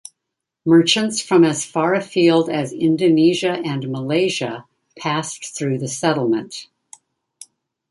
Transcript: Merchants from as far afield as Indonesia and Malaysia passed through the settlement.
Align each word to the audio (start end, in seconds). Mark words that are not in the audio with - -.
Merchants 0.65 1.21
from 1.21 1.43
as 1.43 1.63
far 1.63 1.93
afield 1.93 2.49
as 2.49 2.73
Indonesia 2.73 3.61
and 3.63 3.87
Malaysia 3.91 4.65
passed 4.97 5.55
through 5.55 5.77
the 5.77 5.87
settlement. 5.87 6.65